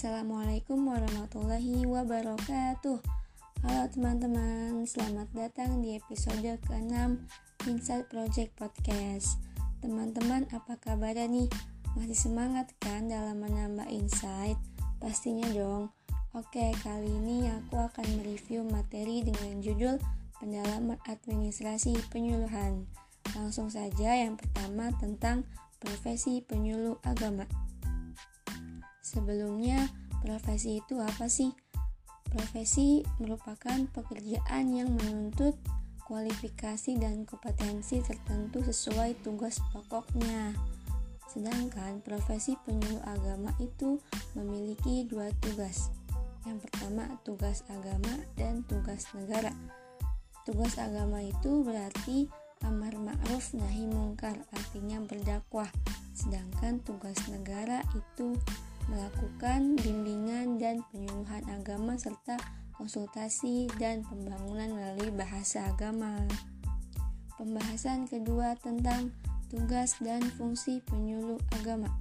[0.00, 3.04] Assalamualaikum warahmatullahi wabarakatuh.
[3.60, 7.20] Halo teman-teman, selamat datang di episode ke-6
[7.68, 9.36] Insight Project Podcast.
[9.84, 11.52] Teman-teman, apa kabar nih?
[12.00, 14.56] Masih semangat kan dalam menambah insight?
[15.04, 15.92] Pastinya dong.
[16.32, 20.00] Oke, kali ini aku akan mereview materi dengan judul
[20.40, 22.88] Pendalaman Administrasi Penyuluhan.
[23.36, 25.44] Langsung saja yang pertama tentang
[25.76, 27.44] profesi penyuluh agama
[29.10, 29.90] Sebelumnya,
[30.22, 31.50] profesi itu apa sih?
[32.30, 35.58] Profesi merupakan pekerjaan yang menuntut
[36.06, 40.54] kualifikasi dan kompetensi tertentu sesuai tugas pokoknya.
[41.26, 43.98] Sedangkan profesi penyuluh agama itu
[44.38, 45.90] memiliki dua tugas.
[46.46, 49.50] Yang pertama, tugas agama dan tugas negara.
[50.46, 52.30] Tugas agama itu berarti
[52.62, 55.70] amar ma'ruf nahi mungkar, artinya berdakwah.
[56.14, 58.38] Sedangkan tugas negara itu
[58.88, 62.40] melakukan bimbingan dan penyuluhan agama serta
[62.80, 66.24] konsultasi dan pembangunan melalui bahasa agama.
[67.36, 69.12] Pembahasan kedua tentang
[69.52, 71.92] tugas dan fungsi penyuluh agama.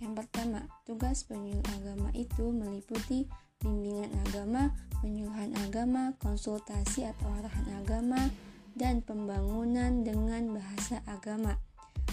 [0.00, 3.28] Yang pertama, tugas penyuluh agama itu meliputi
[3.60, 4.74] bimbingan agama,
[5.04, 8.20] penyuluhan agama, konsultasi atau arahan agama,
[8.74, 11.60] dan pembangunan dengan bahasa agama.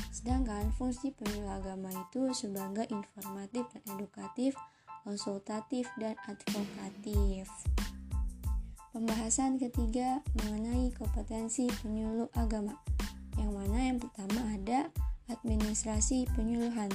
[0.09, 4.57] Sedangkan fungsi penyuluh agama itu sebagai informatif dan edukatif,
[5.05, 7.45] konsultatif, dan advokatif.
[8.89, 12.73] Pembahasan ketiga mengenai kompetensi penyuluh agama.
[13.37, 14.79] Yang mana yang pertama ada
[15.29, 16.89] administrasi penyuluhan.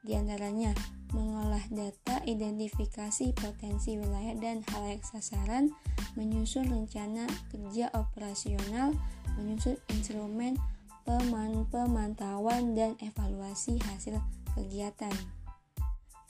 [0.00, 0.72] Di antaranya
[1.12, 5.70] mengolah data, identifikasi potensi wilayah dan halayak sasaran,
[6.18, 8.96] menyusun rencana kerja operasional,
[9.38, 10.58] menyusun instrumen
[11.68, 14.18] pemantauan dan evaluasi hasil
[14.56, 15.12] kegiatan.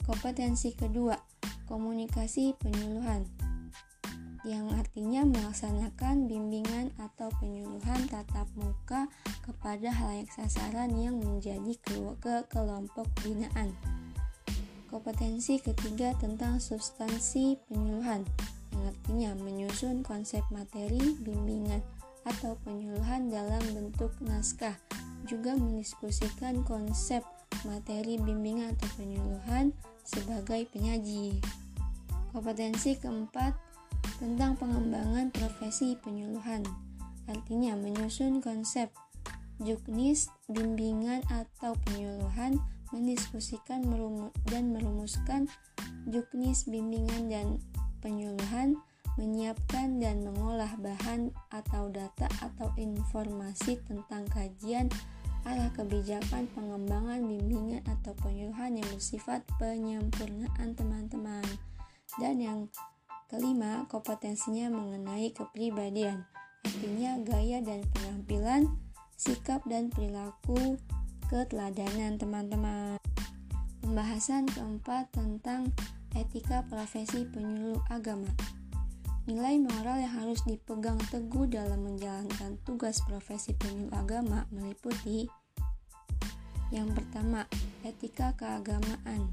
[0.05, 1.17] Kompetensi kedua,
[1.65, 3.25] komunikasi penyuluhan
[4.45, 9.09] yang artinya melaksanakan bimbingan atau penyuluhan tatap muka
[9.41, 11.73] kepada halayak sasaran yang menjadi
[12.21, 13.73] ke kelompok binaan.
[14.85, 18.21] Kompetensi ketiga tentang substansi penyuluhan
[18.69, 21.81] yang artinya menyusun konsep materi bimbingan
[22.25, 24.75] atau penyuluhan dalam bentuk naskah,
[25.29, 27.21] juga mendiskusikan konsep
[27.65, 29.73] materi bimbingan atau penyuluhan
[30.05, 31.39] sebagai penyaji.
[32.33, 33.55] Kompetensi keempat
[34.19, 36.61] tentang pengembangan profesi penyuluhan,
[37.31, 38.91] artinya menyusun konsep
[39.63, 42.59] juknis, bimbingan atau penyuluhan,
[42.91, 43.87] mendiskusikan
[44.51, 45.47] dan merumuskan
[46.11, 47.47] juknis bimbingan dan
[48.03, 48.77] penyuluhan,
[49.15, 54.91] menyiapkan dan mengolah bahan atau data atau informasi tentang kajian
[55.45, 61.45] arah kebijakan pengembangan bimbingan atau penyuluhan yang bersifat penyempurnaan teman-teman.
[62.17, 62.59] Dan yang
[63.29, 66.25] kelima, kompetensinya mengenai kepribadian,
[66.65, 68.73] artinya gaya dan penampilan,
[69.15, 70.81] sikap dan perilaku
[71.29, 72.97] keteladanan teman-teman.
[73.85, 75.69] Pembahasan keempat tentang
[76.17, 78.33] etika profesi penyuluh agama.
[79.25, 85.25] Nilai moral yang harus dipegang teguh dalam menjalankan tugas profesi penyuluh agama meliputi
[86.73, 87.45] yang pertama,
[87.85, 89.29] etika keagamaan.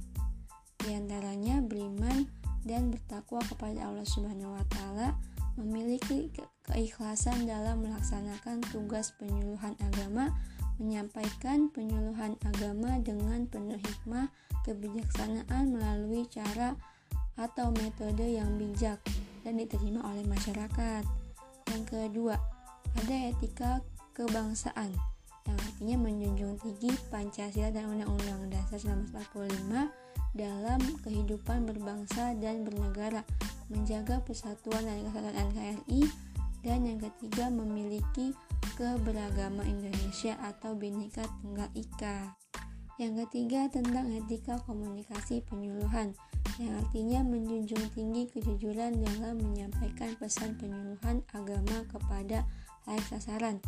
[0.76, 2.28] Di antaranya beriman
[2.62, 5.16] dan bertakwa kepada Allah Subhanahu wa taala,
[5.56, 6.28] memiliki
[6.68, 10.36] keikhlasan dalam melaksanakan tugas penyuluhan agama,
[10.76, 14.28] menyampaikan penyuluhan agama dengan penuh hikmah,
[14.68, 16.76] kebijaksanaan melalui cara
[17.40, 19.00] atau metode yang bijak
[19.42, 21.04] dan diterima oleh masyarakat.
[21.70, 22.34] Yang kedua,
[22.98, 23.82] ada etika
[24.14, 24.92] kebangsaan
[25.42, 28.78] yang artinya menjunjung tinggi Pancasila dan Undang-Undang Dasar
[29.10, 29.90] 1945
[30.32, 33.26] dalam kehidupan berbangsa dan bernegara,
[33.68, 36.00] menjaga persatuan dan kesatuan NKRI,
[36.62, 38.32] dan yang ketiga memiliki
[38.78, 42.38] keberagaman Indonesia atau Bhinneka Tunggal Ika.
[42.96, 46.14] Yang ketiga tentang etika komunikasi penyuluhan
[46.60, 52.44] yang artinya menjunjung tinggi kejujuran dalam menyampaikan pesan penyuluhan agama kepada
[52.84, 53.62] layak sasaran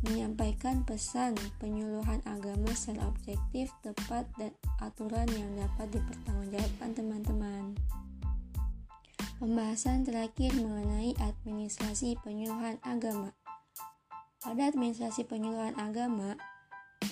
[0.00, 7.64] menyampaikan pesan penyuluhan agama secara objektif, tepat, dan aturan yang dapat dipertanggungjawabkan teman-teman.
[9.36, 13.36] Pembahasan terakhir mengenai administrasi penyuluhan agama.
[14.40, 16.36] Pada administrasi penyuluhan agama,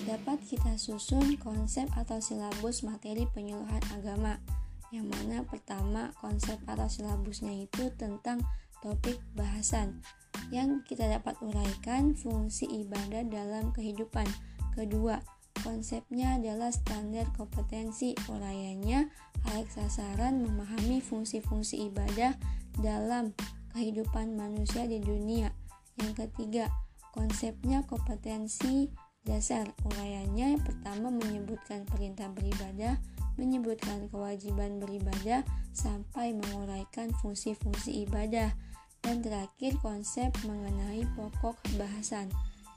[0.05, 4.41] dapat kita susun konsep atau silabus materi penyuluhan agama
[4.89, 8.41] yang mana pertama konsep atau silabusnya itu tentang
[8.79, 10.01] topik bahasan
[10.49, 14.25] yang kita dapat uraikan fungsi ibadah dalam kehidupan.
[14.73, 15.19] Kedua,
[15.59, 19.11] Konsepnya adalah standar kompetensi uraiannya
[19.43, 22.39] hal sasaran memahami fungsi-fungsi ibadah
[22.79, 23.35] dalam
[23.75, 25.51] kehidupan manusia di dunia.
[25.99, 26.71] Yang ketiga,
[27.11, 28.87] konsepnya kompetensi
[29.27, 32.95] dasar uraiannya pertama menyebutkan perintah beribadah,
[33.39, 38.51] menyebutkan kewajiban beribadah sampai menguraikan fungsi-fungsi ibadah.
[38.99, 42.27] Dan terakhir konsep mengenai pokok bahasan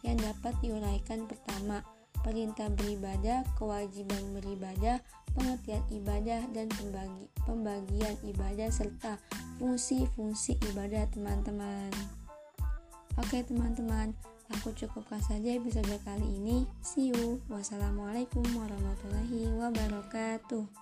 [0.07, 1.83] yang dapat diuraikan pertama
[2.23, 5.03] perintah beribadah, kewajiban beribadah,
[5.35, 9.19] pengertian ibadah, dan pembagi, pembagian ibadah serta
[9.59, 11.91] fungsi-fungsi ibadah teman-teman.
[13.19, 14.15] Oke teman-teman,
[14.51, 16.67] aku cukupkan saja episode kali ini.
[16.83, 17.39] See you.
[17.47, 20.82] Wassalamualaikum warahmatullahi wabarakatuh.